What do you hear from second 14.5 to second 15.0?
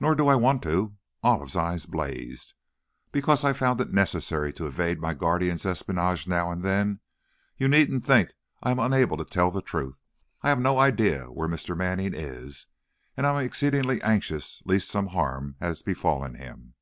lest